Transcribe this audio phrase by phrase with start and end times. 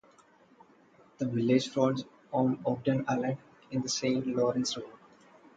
[1.19, 3.37] The village fronts on Ogden Island
[3.69, 4.89] in the Saint Lawrence River.